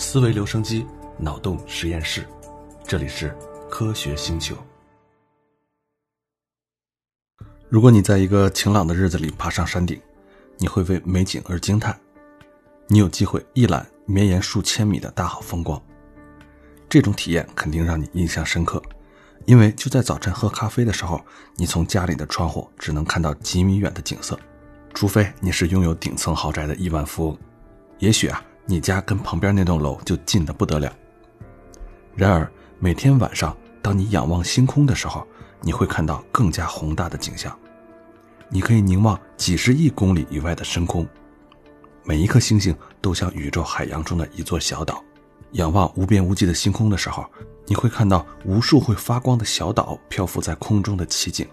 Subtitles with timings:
[0.00, 0.86] 思维留声机，
[1.18, 2.26] 脑洞实验室，
[2.86, 3.36] 这里是
[3.68, 4.56] 科学星球。
[7.68, 10.00] 如果你在一个晴朗的日子里爬上山顶，
[10.56, 11.94] 你会为美景而惊叹。
[12.86, 15.80] 你有机会一览绵延数千米的大好风光，
[16.88, 18.82] 这种体验肯定让你印象深刻。
[19.44, 21.22] 因为就在早晨喝咖啡的时候，
[21.56, 24.40] 你从家里的窗户只能看到几米远的景色，
[24.94, 27.38] 除非你是拥有顶层豪宅的亿万富翁。
[27.98, 28.42] 也许啊。
[28.70, 30.92] 你家跟旁边那栋楼就近的不得了。
[32.14, 35.26] 然而，每天晚上，当你仰望星空的时候，
[35.60, 37.52] 你会看到更加宏大的景象。
[38.48, 41.04] 你可以凝望几十亿公里以外的深空，
[42.04, 45.02] 每一颗星星都像宇宙海洋中的一座小岛。
[45.54, 47.28] 仰望无边无际的星空的时候，
[47.66, 51.44] 你会看到无数会发光的小岛漂浮在空中的奇景。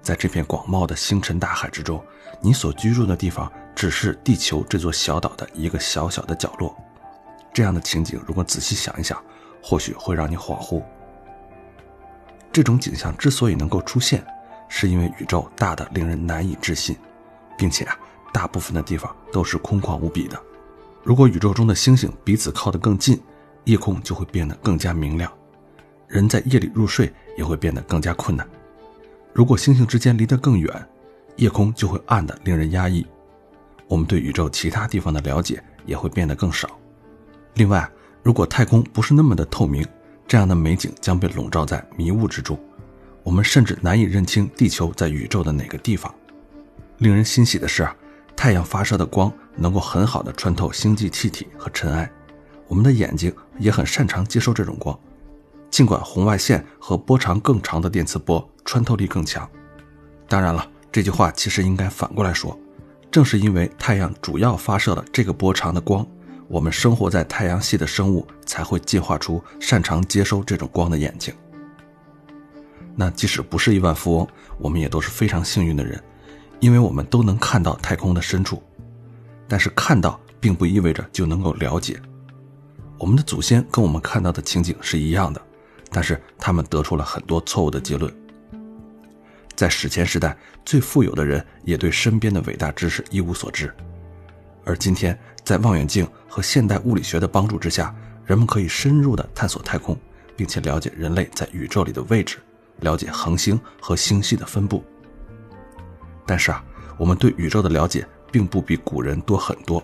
[0.00, 2.02] 在这片广袤的星辰大海之中，
[2.40, 3.52] 你所居住的地方。
[3.78, 6.76] 只是地球这座小岛的一个小小的角落，
[7.54, 9.16] 这样的情景，如果仔细想一想，
[9.62, 10.82] 或许会让你恍惚。
[12.50, 14.26] 这种景象之所以能够出现，
[14.68, 16.96] 是因为宇宙大的令人难以置信，
[17.56, 17.96] 并且啊，
[18.32, 20.36] 大部分的地方都是空旷无比的。
[21.04, 23.22] 如果宇宙中的星星彼此靠得更近，
[23.62, 25.32] 夜空就会变得更加明亮，
[26.08, 28.44] 人在夜里入睡也会变得更加困难。
[29.32, 30.88] 如果星星之间离得更远，
[31.36, 33.06] 夜空就会暗得令人压抑。
[33.88, 36.68] 我们对宇宙其他地方的了解也会变得更少。
[37.54, 37.90] 另外，
[38.22, 39.84] 如果太空不是那么的透明，
[40.26, 42.58] 这样的美景将被笼罩在迷雾之中，
[43.22, 46.14] 我们甚至难以认清地球在宇宙的哪个地方。
[46.98, 47.88] 令人欣喜的是，
[48.36, 52.08] 太阳发射的光能够很好的穿透星际气体和尘埃，
[52.66, 54.96] 我们的眼睛也很擅长接收这种光。
[55.70, 59.48] 尽管红外线和波长更长的电磁波穿透力更强。
[60.28, 62.58] 当然了，这句话其实应该反过来说。
[63.18, 66.06] 正是因为太阳主要发射了这个波长的光，
[66.46, 71.34] 我们生活在太阳系的生物才会进化出擅长接收这种光的眼睛。
[72.94, 74.28] 那即使不是亿万富翁，
[74.60, 76.00] 我们也都是非常幸运的人，
[76.60, 78.62] 因为我们都能看到太空的深处。
[79.48, 82.00] 但是看到并不意味着就能够了解。
[83.00, 85.42] 我们的祖先跟我们看到的情景是一样的，
[85.90, 88.16] 但是他们得出了很多错误的结论。
[89.58, 93.74] 在史前时代，最富有的人也对身边的伟大知识一无所知，
[94.64, 97.92] 而今天，在望远镜和现代物理学的帮助之下，
[98.24, 99.98] 人们可以深入的探索太空，
[100.36, 102.38] 并且了解人类在宇宙里的位置，
[102.82, 104.80] 了解恒星和星系的分布。
[106.24, 106.64] 但是啊，
[106.96, 109.82] 我们对宇宙的了解并不比古人多很多，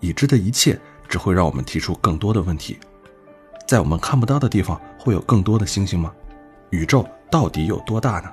[0.00, 0.78] 已知的一切
[1.08, 2.78] 只会让我们提出更多的问题。
[3.66, 6.12] 在我们看不到的地方，会有更多的星星吗？
[6.68, 8.28] 宇宙到底有多大呢？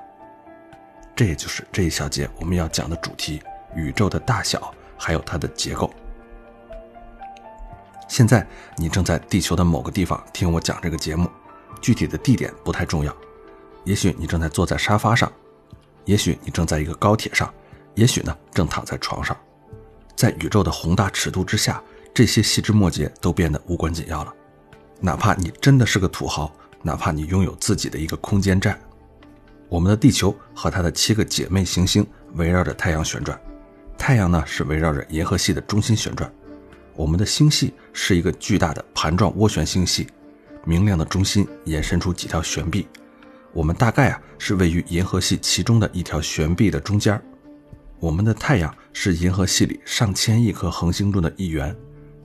[1.15, 3.41] 这也就是这一小节我们要讲的主题：
[3.75, 5.91] 宇宙的大小，还有它的结构。
[8.07, 8.45] 现在
[8.75, 11.29] 你正在地球的某个地方听我讲这个节目，
[11.81, 13.15] 具体的地点不太重要。
[13.83, 15.31] 也许你正在坐在沙发上，
[16.05, 17.53] 也许你正在一个高铁上，
[17.95, 19.35] 也许呢正躺在床上。
[20.15, 21.81] 在宇宙的宏大尺度之下，
[22.13, 24.33] 这些细枝末节都变得无关紧要了。
[24.99, 26.51] 哪怕你真的是个土豪，
[26.83, 28.79] 哪怕你拥有自己的一个空间站。
[29.71, 33.39] 我们的地球和它的七个姐妹行星围绕着太阳旋转，
[33.97, 36.29] 太阳呢是围绕着银河系的中心旋转。
[36.93, 40.07] 我们的星系是一个巨大的盘状涡旋星系，
[40.65, 42.85] 明亮的中心延伸出几条悬臂。
[43.53, 47.19] 我们大概啊是位于银河系其中的一条悬臂的中间。
[48.01, 51.73] 我们的太阳是银河系里上千亿颗恒星中的一员，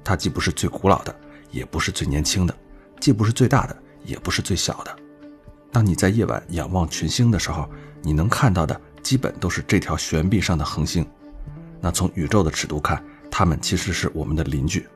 [0.03, 1.15] 它既不是最古老的，
[1.53, 2.53] 也不是最年轻的，
[2.99, 4.97] 既不是最大的，也不是最小的。
[5.73, 7.69] 当你在夜晚仰望群星的时候，
[8.03, 11.07] 你能看到的基本都是这条悬臂上的恒星。
[11.81, 14.87] 那从宇宙的尺度看，它们其实是我们的邻居。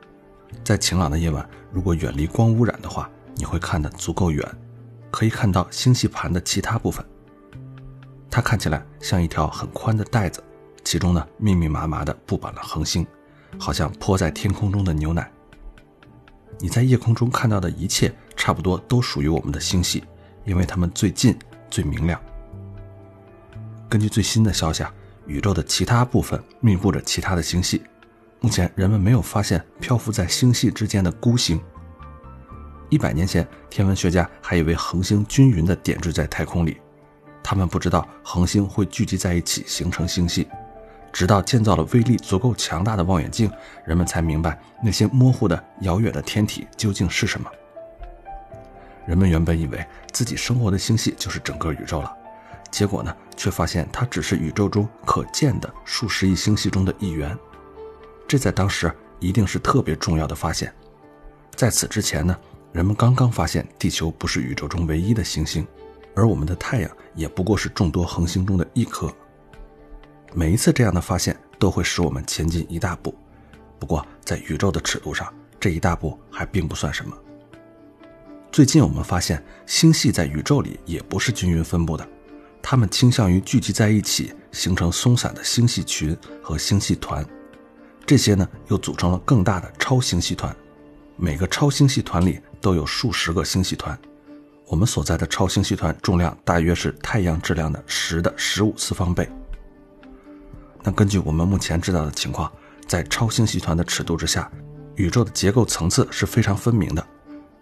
[0.63, 4.45] 在晴朗的夜晚，如果远离光污染的话，你会看得足够远，
[5.11, 7.05] 可以看到星系盘的其他部分。
[8.29, 10.43] 它看起来像一条很宽的带子，
[10.83, 13.05] 其中呢密密麻麻地布满了恒星，
[13.59, 15.31] 好像泼在天空中的牛奶。
[16.59, 20.03] 你在夜空中看到的一切，差不多都属于我们的星系。
[20.45, 21.37] 因为它们最近、
[21.69, 22.19] 最明亮。
[23.89, 24.83] 根据最新的消息，
[25.25, 27.83] 宇宙的其他部分密布着其他的星系。
[28.39, 31.61] 目前人们没有发现漂浮在星系之间的孤星。
[32.89, 36.77] 一百年前，天文学家还以为恒星均匀地点缀在太空里，
[37.43, 40.47] 他们不知道恒星会聚集在一起形成星系。
[41.13, 43.51] 直到建造了威力足够强大的望远镜，
[43.85, 47.51] 人们才明白那些模糊的、遥远的天体究竟是什么。
[49.05, 52.13] 人们原本以为自己生活的星系就是整个宇宙了，
[52.69, 57.37] 结果呢，却发现它只是宇宙中可见的数十亿星系中的一员。
[58.27, 60.73] 这在当时一定是特别重要的发现。
[61.55, 62.37] 在此之前呢，
[62.71, 65.67] 人们刚刚发现地球不是宇宙中唯一的行星，
[66.15, 69.13] 而我们的太阳也不过是众多恒星中的一颗。
[70.33, 73.13] 每一次这样的发现都会使我们前进一大步，
[73.77, 77.13] 不过在宇宙的尺度上，这一大步还并不算什么。
[78.51, 82.05] 最近我们发现，星系在宇宙里也不是均匀分布的，
[82.61, 87.25] 它们倾向于聚集在一起，形成松散的星系群和星系团，
[88.05, 90.53] 这些呢又组成了更大的超星系团。
[91.15, 93.97] 每个超星系团里都有数十个星系团，
[94.67, 99.29] 我们所在的超星系团重量大约是太阳质量的十的十五次方倍。
[100.83, 102.51] 那根据我们目前知道的情况，
[102.85, 104.51] 在超星系团的尺度之下，
[104.95, 107.07] 宇宙的结构层次是非常分明的：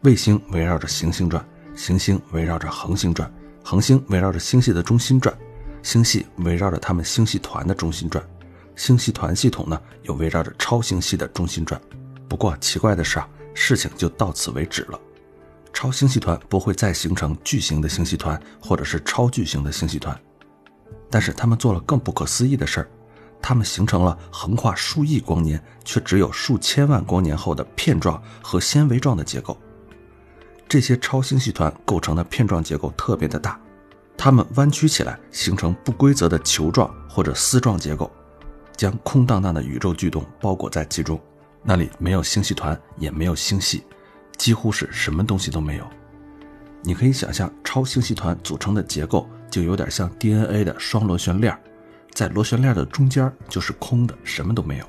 [0.04, 3.32] 卫星围绕着行星转，行星围绕着恒星转，
[3.64, 5.38] 恒星围绕着星系的中心转，
[5.84, 8.24] 星系围绕着它们星系团的中心转，
[8.76, 11.80] 星系团系统呢又围绕着超星系的中心转。
[12.28, 13.28] 不过奇怪的是啊。
[13.56, 14.98] 事情就到此为止了，
[15.74, 20.18] 超星系团不会再形成巨型的星系团或者是超巨型的星系团，
[21.10, 22.90] 但是他们做了更不可思议的事儿，
[23.42, 29.58] 他们形成了横跨数亿光年却只有数千万光年后的片状和纤维状的结构。
[30.70, 33.60] 这些超星系团构成的片状结构特别的大，
[34.16, 38.10] 它们弯曲起来形成不规则的球状或者丝状结构，
[38.78, 41.20] 将空荡荡的宇宙巨洞包裹在其中。
[41.64, 43.84] 那里没有星系团，也没有星系，
[44.38, 45.88] 几乎是什么东西都没有。
[46.84, 51.58] 你可以想象，超星系团组成的结构就有点像 DNA 的双螺旋链，
[52.14, 54.86] 在螺旋链的中间就是空的，什么都没有。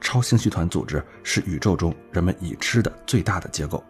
[0.00, 3.84] 超星系团组织是宇宙中人们已知的最大的结构。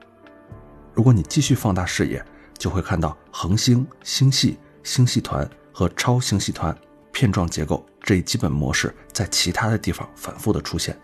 [0.92, 2.24] 如果你继续放大视野，
[2.58, 6.76] 就会看到恒星、星系、星系团和超星系团
[7.12, 7.84] 片状结构。
[8.02, 10.98] 这一基本模式在其他的地方反复的出现，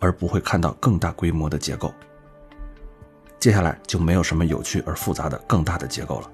[0.00, 1.94] 而不会看到更大规模的结构。
[3.38, 6.30] 接下来就没有什么有趣而复杂的更大的结构了，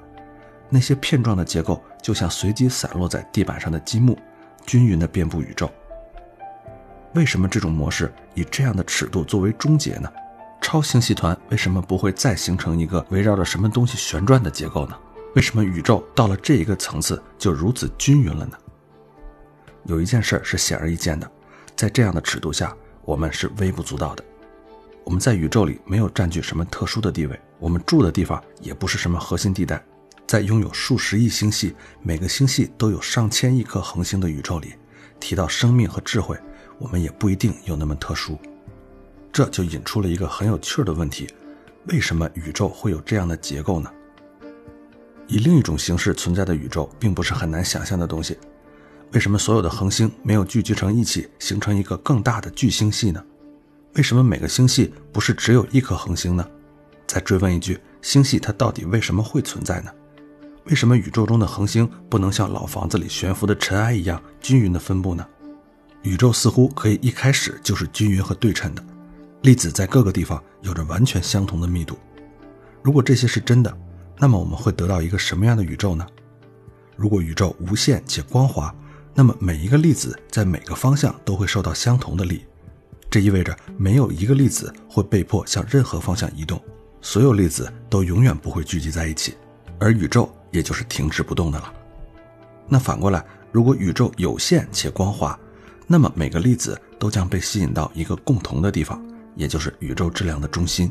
[0.69, 4.19] 那些片状的结构就像随机散落在地板上的积木，
[4.67, 5.70] 均匀的遍布宇宙。
[7.16, 10.12] 为什么这种模式以这样的尺度作为终结呢？
[10.60, 14.94] 超星系团为什么不会再形成一个围绕着什么东西旋转的结构呢？
[15.34, 18.58] 为什么宇宙到了这一个层次就如此均匀了呢？
[19.84, 21.30] 有一件事是显而易见的，
[21.74, 22.76] 在这样的尺度下，
[23.06, 24.22] 我们是微不足道的。
[25.02, 29.82] 我们在宇宙里没有占据什么特殊的地位，我们住的地方也不是什么核心地带。
[30.26, 34.74] 在拥有数十亿星系、每个星系都有上千亿颗恒星的宇宙里，
[35.18, 36.36] 提到生命和智慧，
[36.78, 38.38] 我们也不一定有那么特殊。
[39.32, 41.28] 这就引出了一个很有趣的问题：
[41.88, 43.90] 为什么宇宙会有这样的结构呢？
[45.26, 48.38] 以另一种形式存在的宇宙，并不是很难想象的东西。
[49.12, 53.23] 为什么所有的恒星没有聚集成一起，形成一个更大的巨星系呢？
[53.94, 56.46] 为什么每个星系不是只有一颗恒星呢？
[57.06, 59.90] 再追问一句，星系它到底为什么会存在呢？
[60.64, 65.26] 为什么宇宙中的恒星不能像老房子里悬浮的尘埃一样均匀的分布呢？
[66.02, 68.84] 宇宙似乎可以一开始就是均匀和对称的，
[69.43, 71.98] 粒子在各个地方有着完全相同的密度。
[72.82, 73.76] 如果这些是真的，
[74.19, 76.06] 那么我们会得到一个什么样的宇宙呢？
[76.96, 78.75] 如果宇宙无限且光滑，
[79.14, 82.44] 那么每一个粒子在每个方向都会受到相同的力，
[83.10, 86.62] 这意味着没有一个粒子会被迫向任何方向移动，
[87.00, 89.35] 所有粒子都永远不会聚集在一起，
[89.78, 91.73] 而宇宙也就是停止不动的了。
[92.68, 95.38] 那反过来，如果宇宙有限且光滑，
[95.87, 99.00] 那么每个粒子都将被吸引到一个共同的地方，
[99.35, 100.90] 也就是宇宙质量的中心。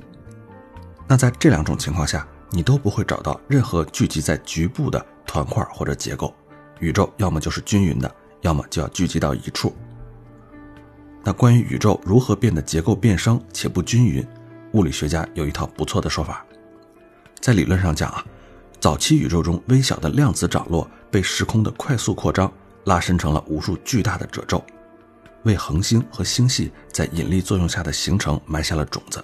[1.08, 6.34] 那在这两种情况下，你都不会找到任何聚集在局部的团块或者结构。
[6.80, 9.76] 宇宙要么就是均匀的，要么就要聚集到一处。
[11.24, 14.26] 那关于宇宙如何变得结构变生且不均匀，
[14.74, 16.46] 物理学家有一套不错的说法。
[17.40, 18.24] 在理论上讲啊，
[18.80, 22.52] 早期宇宙中微小的量子涨落被时空的快速扩张
[22.86, 24.64] 拉伸成了无数巨大的褶皱，
[25.46, 29.24] 为恒星和星系在引力作用下的形成埋下了种子。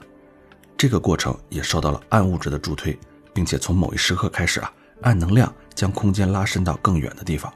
[0.78, 2.98] 这个过程也受到了暗物质的助推，
[3.34, 4.72] 并且从某一时刻开始啊。
[5.02, 7.52] 暗能量将空间拉伸到更远的地方。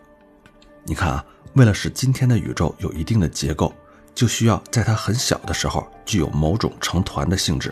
[0.84, 3.72] 你看啊，为了使今天的宇宙有一定的结构，
[4.16, 7.72] 就需要在它很小的时候具有某种成团的性质。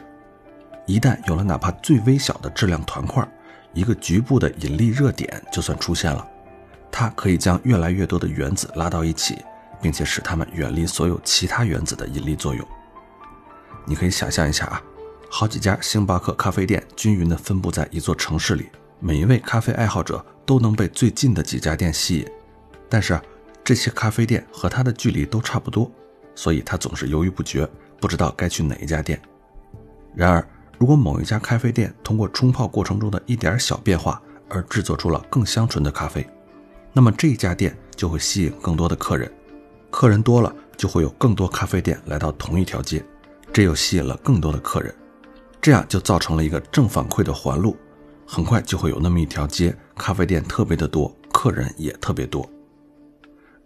[0.86, 3.28] 一旦有了哪怕最微小的质量团块，
[3.74, 6.24] 一个局部的引力热点就算出现了，
[6.92, 9.44] 它可以将越来越多的原子拉到一起，
[9.84, 12.66] 并且使它们远离所有其他原子的引力作用。
[13.86, 14.82] 你可以想象一下啊，
[15.30, 18.70] 好几家星巴克咖啡店均匀地分布在一座城市里。
[19.02, 22.28] 每一位咖啡爱好者都能被最近的几家店吸引，
[22.88, 23.20] 但是
[23.62, 25.92] 这些咖啡店和他的距离都差不多，
[26.34, 29.22] 所以他总是犹豫不决，不知道该去哪一家店。
[30.16, 30.48] 然而，
[30.78, 36.26] 如果某一家咖啡店通过冲泡过程中的一点小变化而制作出了更香醇的咖啡，
[36.94, 39.30] 那么这家店就会吸引更多的客人，
[39.94, 43.06] 客人多了，就会有更多咖啡店来到同一条街，
[43.54, 44.92] 这又吸引了更多的客人，
[45.62, 47.78] 这样就造成了一个正反馈的环路，
[48.26, 52.50] 很快就会有那么一条街，咖啡店特别的多，客人也特别多。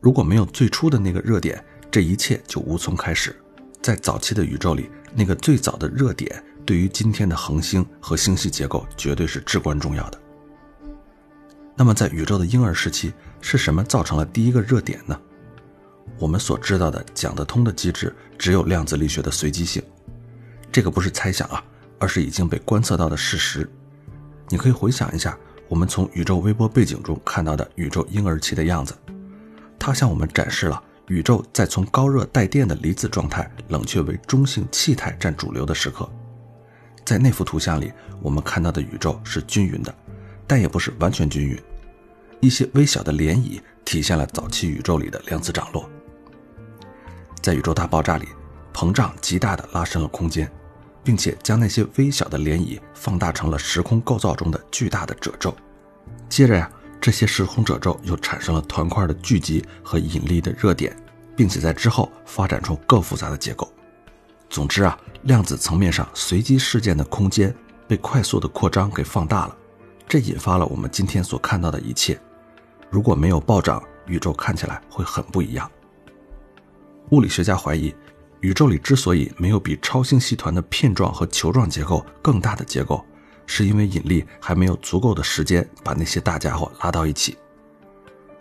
[0.01, 3.33] 如果没有最初的那个热点，这一切就无从开始。
[3.81, 10.19] 在早期的宇宙里，那个最早的热点，对于今天的恒星和星系结构绝对是至关重要的。
[11.73, 15.17] 那么，在宇宙的婴儿时期，是什么造成了第一个热点呢？
[16.19, 19.81] 我们所知道的讲得通的机制，只有量子力学的随机性。
[20.71, 21.63] 这个不是猜想啊，
[21.99, 23.69] 而是已经被观测到的事实。
[24.49, 28.95] 你可以回想一下，我们从宇宙微波背景中看到的宇宙婴儿期的样子。
[29.77, 36.09] 它向我们展示了宇宙在从高热带电的离子状态冷却为中性气态占主流的时刻。
[37.05, 39.93] 在那幅图像里，我们看到的宇宙是均匀的，
[40.45, 41.57] 但也不是完全均匀。
[42.39, 45.89] 一些微小的涟漪体现了早期宇宙里的量子涨落。
[47.47, 48.27] 在宇宙大爆炸里，
[48.73, 50.51] 膨胀极大地拉伸了空间，
[51.01, 55.55] 并且将那些微小的涟漪放大成了时空构造中的巨大的褶皱。
[56.27, 56.69] 接着呀。
[56.99, 60.93] 这些时空褶皱又产生了团块的聚集和引力的热点，
[61.35, 63.71] 并且在之后发展出更复杂的结构。
[64.49, 67.55] 总之啊，量子层面上随机事件的空间
[67.87, 69.55] 被快速的扩张给放大了，
[70.07, 72.19] 这引发了我们今天所看到的一切。
[72.89, 75.69] 如果没有暴涨，宇宙看起来会很不一样。
[77.11, 77.93] 物理学家怀疑，
[78.41, 83.03] 宇宙里之所以没有比超星系团的片状和球状结构更大的结构。
[83.49, 87.37] 是因为引力还没有足够的时间把那些大家伙拉到一起。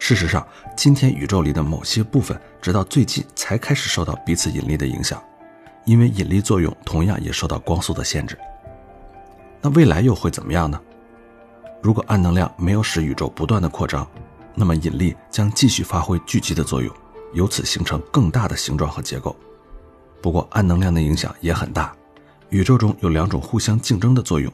[0.00, 0.44] 事实上，
[0.76, 5.22] 今天宇宙里的某些部分直到最近才开始受到彼此引力的影响，
[5.84, 8.36] 因为引力作用同样也受到光速的限制。
[9.62, 10.80] 那未来又会怎么样呢？
[11.80, 14.04] 如果暗能量没有使宇宙不断的扩张，
[14.56, 16.92] 那么引力将继续发挥聚集的作用，
[17.36, 19.36] 由此形成更大的形状和结构。
[20.22, 21.94] 不过，暗能量的影响也很大，
[22.48, 24.50] 宇宙中有两种互相竞争的作用。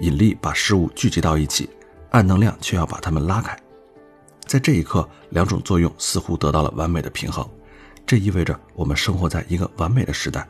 [0.00, 1.68] 引力把事物聚集到一起，
[2.10, 3.56] 暗能量却要把它们拉开。
[4.46, 7.46] 在这一刻，两种作用似乎得到了完美的平衡。
[8.06, 10.48] 这意味着我们生活在一个完美的时代。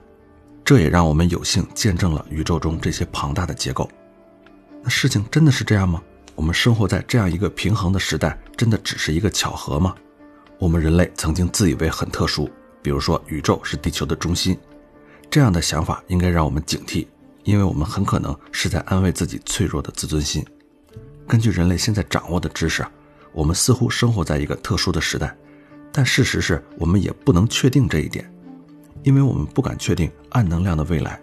[0.64, 3.88] 这也让我们有幸见证了宇宙中这些庞大的结构。
[4.82, 6.00] 那事情真的是这样吗？
[6.34, 9.94] 我们生活在这样一个平衡的时代，真的只是一个巧合吗？
[10.58, 12.50] 我们人类曾经自以为很特殊，
[12.82, 14.58] 比如说宇宙是地球的中心，
[15.30, 17.06] 这样的想法应该让我们警惕。
[17.44, 20.44] 因为我们很可能是在安慰自己脆弱的自尊心。
[21.28, 22.84] 根据人类现在掌握的知识，
[23.32, 25.32] 我们似乎生活在一个特殊的时代，
[25.92, 28.28] 但事实是我们也不能确定这一点，
[29.04, 31.20] 因为我们不敢确定暗能量的未来。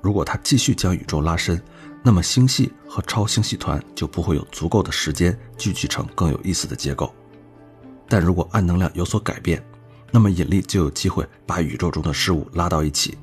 [0.00, 1.60] 如果它继续将宇宙拉伸，
[2.04, 7.12] 那么星系和超星系团就不会有足够的时间聚集成更有意思的结构。
[8.08, 9.62] 但如果暗能量有所改变，
[10.10, 13.16] 那么引力就有机会把宇宙中的事物拉到一起。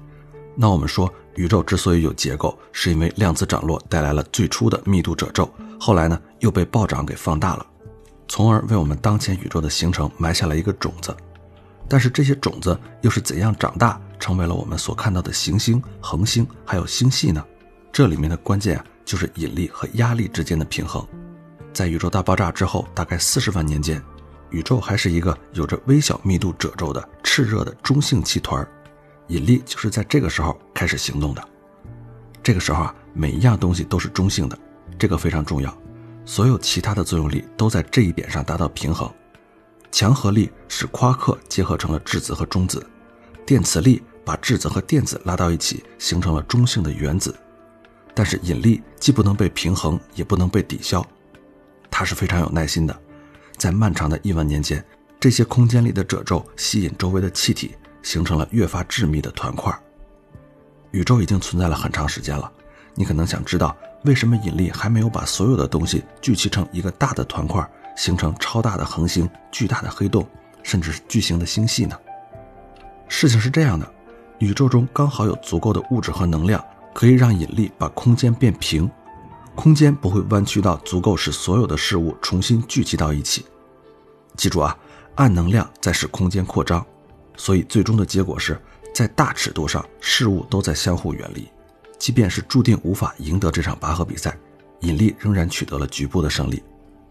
[0.56, 1.12] 那我们说。
[1.38, 7.68] 宇宙之所以有结构，是因为量子涨落带来了最初的密度褶皱，后来呢又被暴涨给放大了，
[8.30, 11.14] 从而为我们当前宇宙的形成埋下了一个种子。
[11.90, 17.46] 但是这些种子又是怎样长大，成为了我们所看到的行星、恒星还有星系呢？
[17.92, 21.06] 这里面的关键啊，就是引力和压力之间的平衡。
[21.74, 24.02] 在宇宙大爆炸之后，大概四十万年间，
[24.56, 28.66] 宇宙还是一个有着微小密度褶皱的炽热的中性气团。
[29.28, 31.46] 引力就是在这个时候开始行动的。
[32.42, 34.58] 这个时候啊，每一样东西都是中性的，
[34.98, 35.78] 这个非常重要。
[36.24, 39.12] 所有其他的作用力都在这一点上达到平衡。
[39.92, 42.86] 强合力使夸克结合成了质子和中子，
[43.46, 47.36] 电磁力把质子和电子拉到一起，形成了中性的原子。
[48.14, 51.06] 但是引力既不能被平衡，也不能被抵消，
[51.92, 53.02] 它是非常有耐心的。
[53.58, 54.84] 在漫长的亿万年间，
[55.20, 57.76] 这些空间里的褶皱吸引周围的气体。
[58.06, 59.76] 形成了越发致密的团块。
[60.92, 62.52] 宇宙已经存在了很长时间了，
[62.94, 70.24] 你可能想知道为什么引力还没有把所有的东西聚集成一个大的团块，形成超大的恒星、巨大的黑洞，
[70.62, 71.98] 甚至是巨型的星系呢？
[73.08, 73.92] 事情是这样的，
[74.38, 78.88] 宇宙中刚好有足够的物质和能量，可以让引力把空间变平，
[79.56, 83.46] 空间不会弯曲到足够使所有的事物重新聚集到一起。
[84.36, 84.78] 记住啊，
[85.16, 86.86] 暗能量在使空间扩张。
[87.38, 88.62] 所以，最终的结果是
[88.94, 91.48] 在大尺度上，事物都在相互远离。
[91.98, 94.38] 即便是注定无法赢得这场拔河比赛，
[94.82, 96.62] 引力仍然取得了局部的胜利。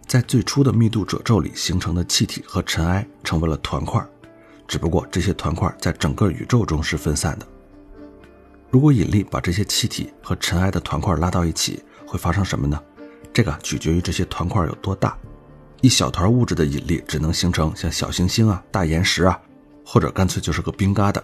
[0.06, 4.02] 在最初的密度褶皱里形成的气体和尘埃成为了团块，
[4.68, 7.46] 只不过这些团块在整个宇宙中是分散的。
[8.70, 11.82] 如果引力把这些气体和尘埃的团块拉到一起，
[12.14, 12.80] 会发生什么呢？
[13.32, 15.18] 这个取决于这些团块有多大。
[15.80, 19.36] 一小团物质的引力只能形成像小行星啊、大岩石啊，
[19.84, 21.20] 或者干脆就是个冰疙瘩。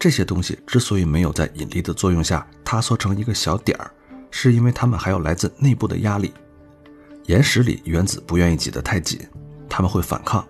[0.00, 3.88] 这些东西之所以没有在引力的作用下塌缩成一个小点儿，
[4.32, 6.34] 是因为它们还有来自内部的压力。
[7.26, 9.20] 岩石里原子不愿意挤得太紧，
[9.68, 10.44] 它们会反抗。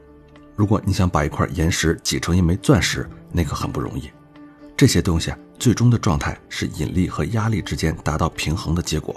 [0.55, 4.11] 如果你想把一块岩石挤成一枚钻石，那可很不容易。
[4.75, 9.15] 这些东西啊，最终的状态是引力和压力之间达到平衡的结果。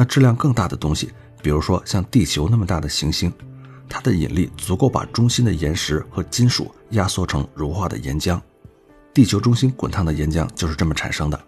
[0.00, 3.30] 那质量更大的东西，比如说像地球那么大的行星，
[3.86, 8.40] 它的引力足够把中心的岩石和金属压缩成融化的岩浆。
[9.12, 11.38] 地球中心滚烫的岩浆就是这么产生的。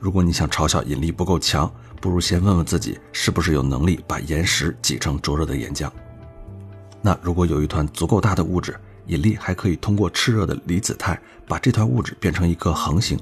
[0.00, 5.90] 如果你想嘲笑引力不够强，不如先问问自己，是不是有能力把岩石挤成灼热的岩浆。
[7.02, 8.74] 那如果有一团足够大的物质，
[9.08, 13.20] 引力还可以通过炽热的离子态把这团物质变成一颗恒星。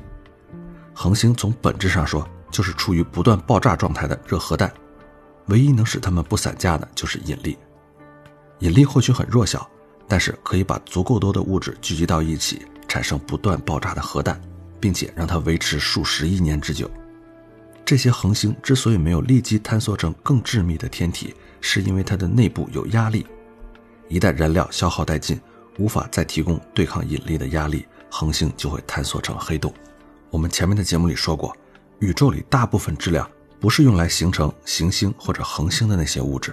[0.94, 2.24] 恒星从本质上说
[2.56, 4.72] 就是处于不断爆炸状态的热核弹，
[5.48, 7.58] 唯一能使它们不散架的就是引力。
[8.60, 9.68] 引力或许很弱小，
[10.08, 14.40] 但是可以把足够多的物质聚集到一起，产生不断爆炸的核弹，
[14.80, 16.90] 并且让它维持数十亿年之久。
[17.84, 23.26] 这些恒星之所以没有立即坍缩成更致密的天体，是因为它的内部有压力。
[24.08, 25.38] 一旦燃料消耗殆尽，
[25.76, 29.70] 无法再提供对抗引力的压力，恒星就会坍缩成黑洞。
[30.30, 31.54] 我们前面的节目里说过，
[32.00, 36.52] 宇宙里大部分质量不是用来形成行星或者恒星的那些物质，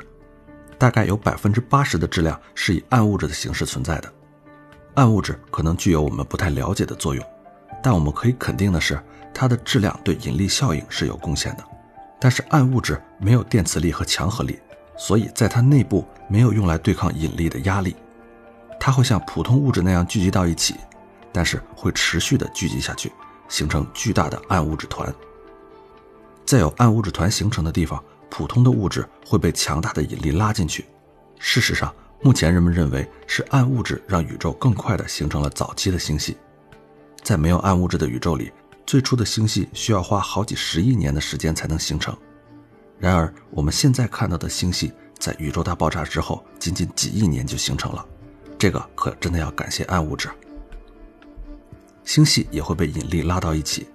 [0.78, 4.12] 大概有百分之八十的质量是以暗物质的形式存在的。
[4.96, 7.26] 暗物质可能具有我们不太了解的作用，
[7.82, 8.98] 但我们可以肯定的是，
[9.34, 11.64] 它的质量对引力效应是有贡献的。
[12.20, 14.58] 但是暗物质没有电磁力和强合力，
[14.96, 17.96] 所以在它内部没有用来对抗引力的压力。
[18.80, 20.76] 它会像普通物质那样聚集到一起，
[21.34, 23.12] 但是会持续的聚集下去，
[23.50, 25.14] 形成巨大的暗物质团。
[26.46, 30.86] 在有暗物质团形成的地方，普通的物质会被强大的引力拉进去。
[31.40, 36.38] 事实上，目前人们认为是暗物质让宇宙更快的形成了早期的星系。
[37.22, 38.52] 在没有暗物质的宇宙里，
[38.86, 42.16] 最初的星系需要花好几十亿年的时间才能形成。
[43.00, 48.06] 然而，我们现在看到的星系在宇宙大爆炸之后，仅仅几亿年就形成了。
[48.58, 50.30] 这个可真的要感谢暗物质。
[52.06, 53.88] 星系也会被引力拉到一起，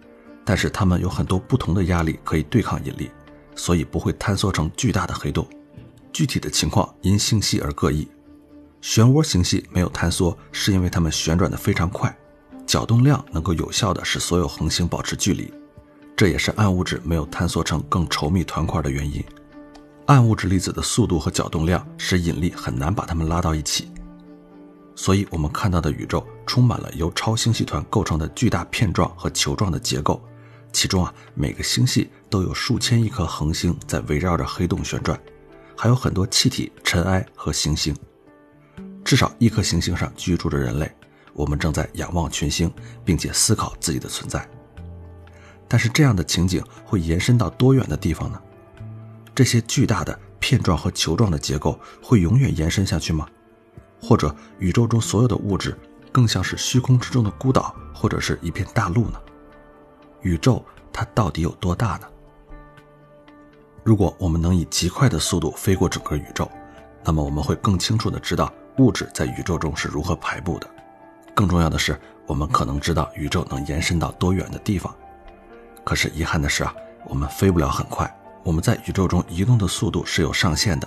[0.49, 3.11] 但是它们有很多不同的压力可以对抗引力，
[3.55, 5.47] 所以不会坍缩成巨大的黑洞。
[6.11, 8.09] 具体的情况因星系而各异。
[8.81, 12.17] 漩涡星系没有坍缩，是因为它们旋转的非常快，
[12.67, 15.53] 角动量能够有效的使所有恒星保持距离，
[16.17, 19.23] 这也是暗物质没有坍缩成更稠密团块的原因。
[20.07, 23.91] 暗物质粒子的速度和角动量使引力很难把它们拉到一起。
[24.97, 30.23] 所以，我们看到的宇宙充满了由超星系团构成的巨大片状和球状的结构，
[30.79, 35.21] 其中啊，每个星系都有数千亿颗恒星在围绕着黑洞旋转，
[35.77, 37.93] 还有很多气体、尘埃和行星。
[39.05, 40.89] 至少一颗行星上居住着人类，
[41.33, 42.73] 我们正在仰望群星，
[43.05, 44.49] 并且思考自己的存在。
[45.67, 48.41] 但是，这样的情景会延伸到多远的地方呢？
[49.35, 53.29] 这些巨大的片状和球状的结构会永远延伸下去吗？
[54.01, 55.77] 或者宇宙中所有的物质
[56.13, 59.21] 更像是虚空之中的孤岛，或者是一片大陆呢？
[60.23, 62.07] 宇宙它到底有多大呢？
[63.85, 66.51] 如果我们能以极快的速度飞过整个宇宙，
[67.05, 70.69] 那么我们会更清楚的知道物质在宇宙中是如何排布的。
[71.35, 74.95] 更重要的是，我们可能知道宇宙能延伸到多远的地方。
[75.85, 76.75] 可是遗憾的是啊，
[77.07, 80.87] 我们飞不了很快，我们在宇宙中移动的速度是有上限的。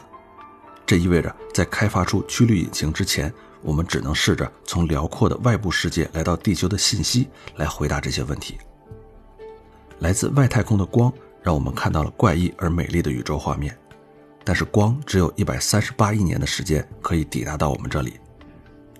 [0.86, 8.60] 这意味着，在开发出曲率引擎之前，我们只能试着从辽阔的外部世界来到地球的信息来回答这些问题。
[10.02, 13.78] 来自外太空的光让我们看到了怪异而美丽的宇宙画面，
[14.44, 18.20] 但是光只有一百三十八亿年的时间可以抵达到我们这里。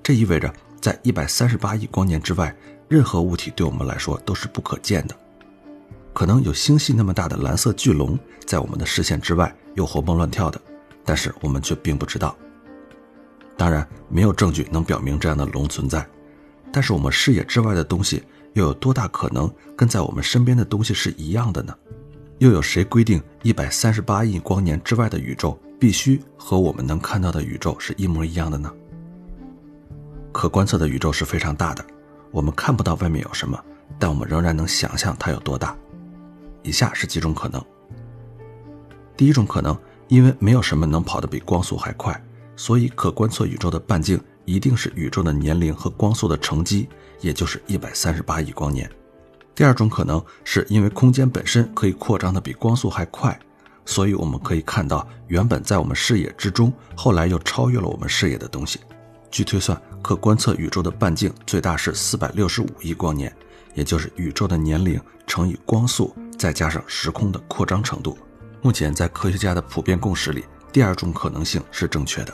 [0.04, 2.56] 这意味着，在一百三十八亿光年之外，
[2.88, 5.16] 任何物体对我们来说都是不可见的。
[6.14, 10.62] 可能有星系那么大的蓝色巨龙在我们的视线之外，又活蹦乱跳的。
[11.04, 12.38] 但是我们却并不知道。
[13.58, 16.06] 当然，没有证据能表明这样的龙存在。
[16.72, 21.74] 但是我们视野之外的东西又有多大可能跟在我们身边的东西是一样的呢？
[22.40, 28.72] 又有谁规定一百三十八亿光年之外的宇宙必须和我们能看到的宇宙是一模一样的呢？
[30.32, 31.86] 可观测的宇宙是非常大的，
[32.32, 33.60] 我们看不到外面有什么，
[34.00, 35.76] 但我们仍然能想象它有多大。
[36.64, 37.64] 以下是几种可能。
[39.16, 39.78] 第一种可能。
[40.08, 42.22] 因为没有什么能跑得比光速还快，
[42.58, 46.90] 所以可观测宇宙的半径一定是宇宙的年龄和光速的乘积，
[47.22, 48.90] 也就是一百三十八亿光年。
[49.56, 53.38] 第二种可能是因为空间本身可以扩张的比光速还快，
[53.86, 58.80] 所以我们可以看到原本在我们视野之中，后来又超越了我们视野的东西。
[59.30, 63.34] 据推算，可观测宇宙的半径最大是四百六十五亿光年，
[63.74, 68.18] 也就是宇宙的年龄乘以光速，再加上时空的扩张程度。
[68.62, 72.34] 目前在科学家的普遍共识里，第二种可能性是正确的，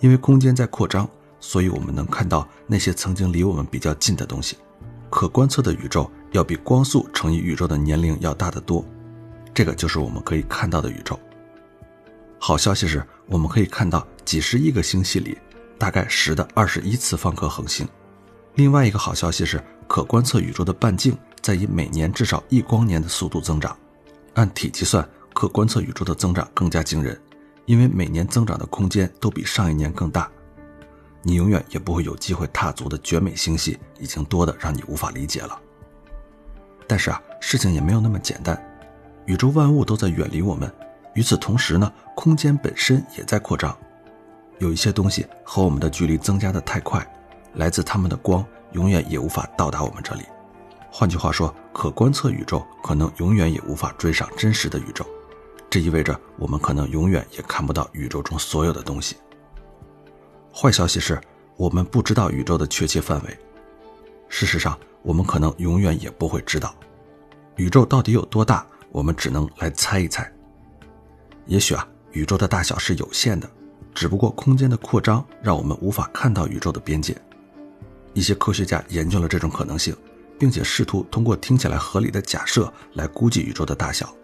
[0.00, 1.08] 因为空间在扩张，
[1.42, 4.56] 所以我们能看到那些曾经离我们比较近的东西。
[5.10, 8.82] 可观测的宇宙要比光速乘以宇宙的年龄要大得多，
[9.52, 11.18] 这个就是我们可以看到的宇宙。
[12.38, 15.36] 好消息是，我们可以看到几十亿个星系里，
[15.78, 17.86] 大概十的二十一次方颗恒星。
[18.54, 23.76] 另外一个好消息是，可观测宇宙的半径在以每年至少一光年的速度增长。
[24.34, 27.20] 按体积算，可观测宇宙的增长更加惊人，
[27.66, 30.30] 因为每年增长的空间都比上一年更大。
[31.22, 35.58] 你永远也不会有机会踏足的绝美星系已经多的让你无法理解了。
[36.86, 38.60] 但是啊，事情也没有那么简单，
[39.26, 40.70] 宇宙万物都在远离我们，
[41.14, 43.74] 与此同时呢，空间本身也在扩张。
[44.58, 47.04] 有一些东西和我们的距离增加的太快，
[47.54, 50.22] 来自它们的光永远也无法到达我们这里。
[50.90, 55.06] 换句话说，可观测宇宙可能永远也无法追上真实的宇宙，
[55.70, 59.16] 这意味着我们可能永远也看不到宇宙中所有的东西。
[60.54, 61.18] 坏消息是，
[61.56, 63.38] 我们不知道宇宙的确切范围。
[64.28, 66.74] 事实上，我们可能永远也不会知道，
[67.56, 70.30] 宇宙到底有多大，我们只能来猜一猜。
[71.46, 73.50] 也许啊，宇宙的大小是有限的，
[73.94, 77.16] 只不过空间的扩张让我们无法看到宇宙的边界。
[78.12, 79.96] 一些科学家研究了这种可能性，
[80.38, 84.14] 并且试图通过听起来合理的假设来估计宇宙的大小。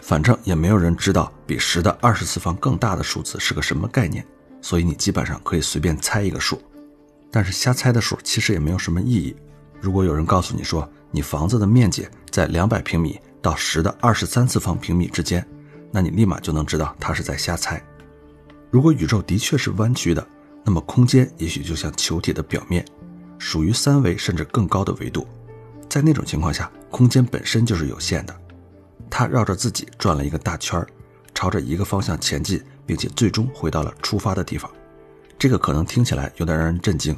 [0.00, 4.26] 反正也没有人知道比十的二十次方更大的数字是个什么概念。
[4.62, 6.60] 所以你基本上可以随便猜一个数，
[7.30, 9.34] 但是瞎猜的数其实也没有什么意义。
[9.80, 15.46] 如果有人告诉你说你房子的面积在两百平米到十的二十三次方平米之间，
[15.90, 17.82] 那你立马就能知道他是在瞎猜。
[18.70, 20.24] 如果宇宙的确是弯曲的，
[20.62, 22.84] 那么空间也许就像球体的表面，
[23.38, 25.26] 属于三维甚至更高的维度。
[25.88, 28.36] 在那种情况下，空间本身就是有限的，
[29.08, 30.86] 它绕着自己转了一个大圈儿，
[31.34, 32.62] 朝着一个方向前进。
[32.90, 34.68] 并且最终回到了出发的地方，
[35.38, 37.16] 这个可能听起来有点让人震惊，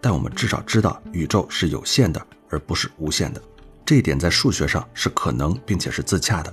[0.00, 3.40] 但我们至少知道宇宙是有限的，而不是无限的。
[3.86, 6.52] 这一点在数学上是可能并且是自洽的。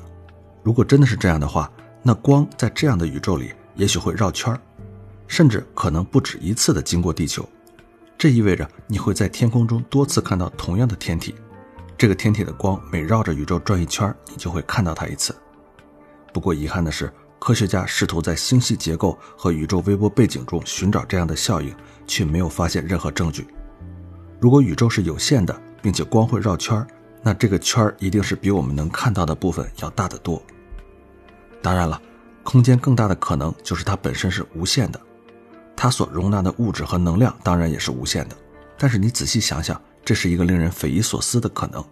[0.62, 1.68] 如果真的是这样的话，
[2.04, 4.62] 那光在这样的宇宙里也许会绕圈儿，
[5.26, 7.44] 甚至可能不止一次的经过地球。
[8.20, 11.34] 这意味着你会在天空中多次看到同样的天体，
[11.98, 15.36] 这个天体的光每绕着宇宙转一圈，你就会看到它一次。
[16.32, 17.12] 不过遗憾的是。
[17.40, 21.74] 科学家试图在星系结构和宇宙微波背景中寻找这样的效应，
[22.06, 23.48] 却没有发现任何证据。
[24.42, 26.86] 如果宇宙是有限的，并且光会绕圈
[27.24, 30.42] 那这个圈一定是比我们能看到的部分要大得多。
[31.62, 32.02] 当然了，
[32.44, 35.00] 空间更大的可能就是它本身是无限的，
[35.76, 38.36] 它所容纳的物质和能量当然也是无限的。
[38.78, 41.84] 但是你仔细想想，这是一个令人匪夷所思的可能，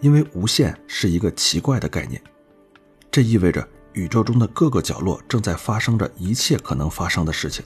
[0.00, 2.22] 因为无限是一个奇怪的概念，
[3.10, 3.66] 这意味着。
[3.96, 7.64] 宇宙中的各个角落正在发生着一切可能发生的事情。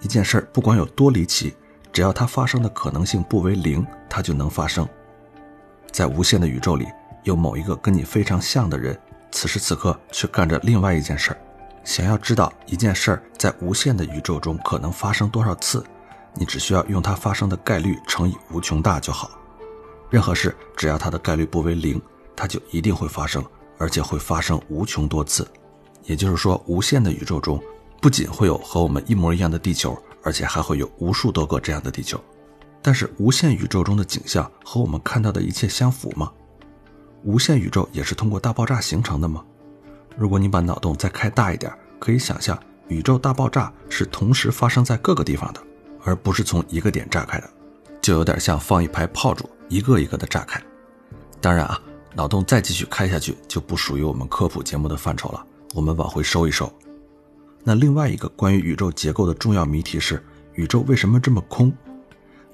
[0.00, 1.54] 一件事儿不管有多离奇，
[1.92, 4.88] 只要它发生的可能性不为零，它就能发生。
[5.90, 6.86] 在无限的宇宙里，
[7.24, 8.96] 有某一个跟你非常像的人，
[9.32, 11.36] 此时此刻却干着另外一件事儿。
[11.82, 15.84] 想要知道一件事儿在无限的宇宙中可能发生多少次，
[16.34, 19.32] 你只需要用它发生的概率乘以无穷大就好。
[20.10, 22.00] 任何事只要它的概率不为零，
[22.36, 23.44] 它就一定会发生，
[23.78, 25.44] 而且会发生无穷多次。
[26.04, 27.62] 也就是说，无限的宇宙中，
[28.00, 32.22] 不仅会有和我们一模一样的地球，而且还会有无数多个这样的地球。
[32.80, 36.32] 但是，无限宇宙中的景象和我们看到的一切相符吗？
[37.22, 39.44] 无限宇宙也是通过大爆炸形成的吗？
[40.16, 45.62] 如果你把脑洞再开大一点，可以想象宇宙大爆炸是同时发生在各个地方的，
[46.02, 47.48] 而不是从一个点炸开的，
[48.00, 50.60] 就有点像放一排炮竹，一个一个的炸开。
[51.40, 51.80] 当然啊，
[52.16, 55.46] 脑洞再继续开下去，就不属于我们科普节目的范畴了。
[55.74, 56.70] 我们往回收一收。
[57.64, 60.22] 那另外一个关于宇宙结构的重要谜题是：
[60.54, 61.72] 宇宙为什么这么空？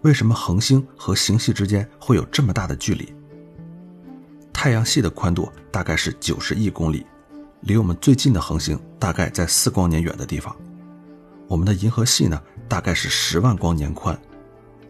[0.03, 3.13] 为什么恒星和星系之间会有这么大的距离？
[4.53, 7.05] 太阳系的宽度大概是九十亿公里，
[7.63, 10.55] 离我们最近的恒星大概在四光年远的地方。
[11.49, 14.17] 我们的银河系呢，大概是十万光年宽，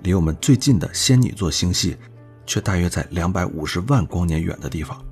[0.03, 1.97] 离我们最近的仙女座星系
[2.45, 5.03] 却大约在两百五十万光年远的地方。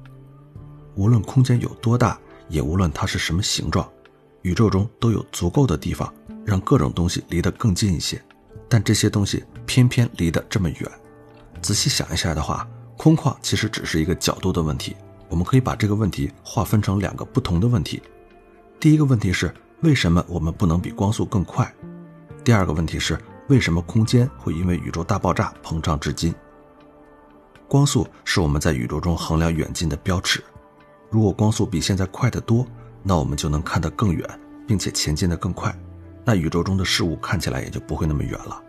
[0.96, 2.18] 无论空间有多大。
[2.48, 3.88] 也无论它是什么形状，
[4.42, 6.12] 宇宙中都有足够的地方
[6.44, 8.22] 让各种东西离得更近一些，
[8.68, 10.90] 但这些东西偏偏离得这么远。
[11.60, 13.16] 仔细想一下的话，空。
[13.16, 14.96] 旷其实只是一个角度的问题。
[15.28, 18.00] 我们可以把这个问题划分成两个不同的问题。
[18.78, 21.74] 第一个问题是为什么我们不能比光速更快？
[22.44, 26.32] 第二个问题是为什么空间会因为宇宙大爆炸膨胀至今？
[27.66, 30.44] 光速是我们在宇宙中衡量远近的标尺。
[31.10, 32.66] 如果光速比现在快得多，
[33.02, 34.28] 那我们就能看得更远，
[34.66, 35.74] 并且前进得更快。
[36.24, 38.60] 那宇宙中的事物看起来也就不会那么远了。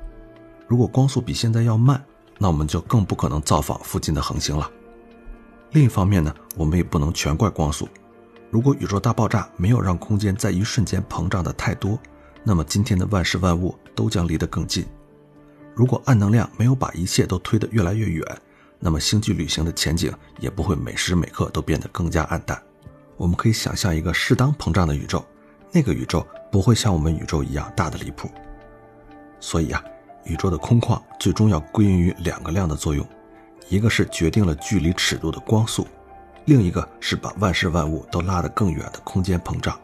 [0.67, 2.04] 如果光速比现在要慢，
[2.38, 4.69] 那我们就更不可能造访附近的恒星了。
[5.71, 7.89] 另一方面呢，我们也不能全怪光速。
[8.52, 12.00] 如果宇宙大爆炸没有让空间在一瞬间膨胀的太多，
[12.43, 14.86] 那么今天的万事万物都将离得更近。
[15.73, 18.23] 如果暗能量没有把一切都推得越来越远，
[18.79, 22.61] 那么星际旅行的前景也不会每时每刻都变得更加暗淡。
[23.15, 25.25] 我们可以想象一个适当膨胀的宇宙，
[25.71, 28.29] 那个宇宙不会像我们宇宙一样大的离谱。
[29.39, 29.83] 所以啊，
[30.25, 33.07] 宇宙的空旷最终要归因于两个量的作用，
[33.69, 35.87] 一个是决定了距离尺度的光速，
[36.45, 39.79] 另一个是把万事万物都拉得更远的空间膨胀。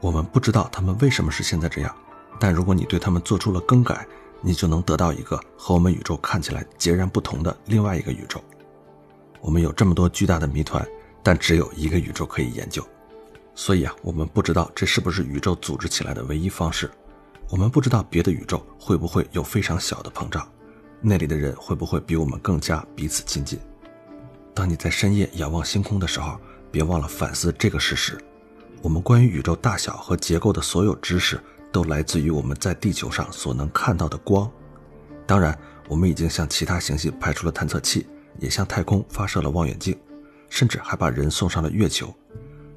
[0.00, 1.94] 我们不知道它们为什么是现在这样，
[2.38, 4.06] 但如果你对他们做出了更改，
[4.46, 8.40] 你就能得到一个和我们宇宙看起来截然不同的另外一个宇宙。
[9.40, 10.86] 我们有这么多巨大的谜团。
[11.26, 12.86] 但只有一个宇宙可以研究，
[13.52, 16.88] 所以啊，我们不知道这是不是宇宙组织起来的唯一方式。
[17.50, 20.48] 我们不知道别的宇宙会不会有非常小的膨胀，
[21.00, 23.58] 那里的人会不会比我们更加彼此亲近。
[24.54, 26.38] 当你在深夜仰望星空的时候，
[26.70, 28.16] 别忘了反思这个事实：
[28.80, 34.50] 我们关于宇宙大小和结构的所有知识，都来自于我们在地球上所能看到的光。
[35.26, 38.06] 当然，我们已经向其他行星派出了探测器，
[38.38, 39.96] 也向太空发射了望远镜。
[40.48, 42.14] 甚至还把人送上了月球，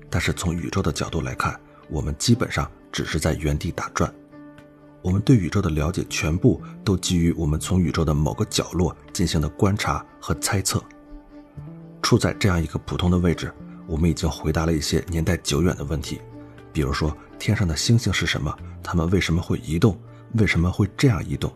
[0.09, 4.11] 但是从宇宙的角度来看，我们基本上只是在原地打转。
[5.03, 10.83] 我们对宇宙的了解全部都基于我们从宇宙的某个角落进行的观察和猜测。
[12.01, 13.53] 处在这样一个普通的位置，
[13.85, 16.19] 我们已经回答了一些年代久远的问题，
[16.73, 19.99] 比如说天上的星星是什么，它们为什么会移动，
[20.33, 21.51] 为什么会这样移动，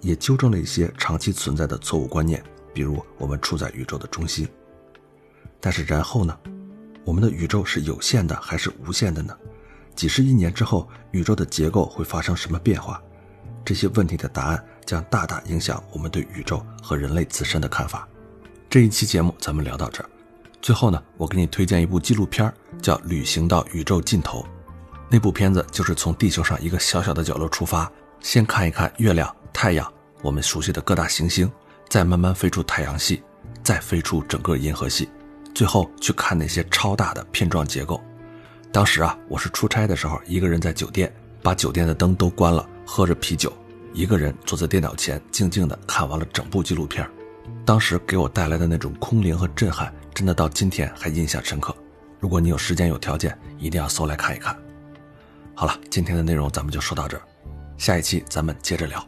[0.00, 4.48] 也纠正了一些长期存在的错误观念，比如我们处在宇宙的中心。
[5.60, 6.38] 但是然后呢？
[7.04, 9.36] 我们的宇宙是有限的还是无限的呢？
[9.94, 13.00] 几十亿年之后，宇宙的结构会发生什么变化？
[13.64, 18.08] 这些问题的答案将大大影响我们对宇宙和人类自身的看法。
[18.68, 20.10] 这一期节目咱们聊到这儿。
[20.60, 24.40] 最后呢，我给你推荐一部纪录片，叫《旅行到宇宙尽头》。
[25.08, 27.90] 那部片子就是从地球上一个小小的角落出发，
[28.20, 29.92] 先看一看月亮、太阳，
[30.22, 31.50] 我们熟悉的各大行星，
[31.88, 33.22] 再慢慢飞出太阳系，
[33.62, 35.08] 再飞出整个银河系。
[35.54, 38.02] 最后去看那些超大的片状结构。
[38.72, 43.50] 当时啊，我是出差的时候，一个人在酒店，把酒店的灯都关了，喝着啤酒，
[43.94, 47.08] 一个人坐在电脑前，静静地看完了整部纪录片。
[47.64, 51.74] 当时给我带来的那种空灵和震撼，真的到今天还印象深刻。
[52.18, 54.54] 如果你有时间有条件，一定要搜来看一看。
[55.58, 57.22] 好了，今天的内容咱们就说到这儿，
[57.78, 59.02] 下一期咱们接着聊。